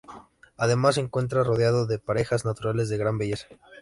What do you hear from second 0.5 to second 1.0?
Además,